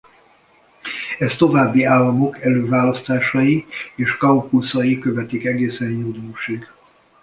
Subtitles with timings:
[1.19, 3.65] Ezt további államok előválasztásai
[3.95, 6.67] és kaukuszai követik egészen júniusig.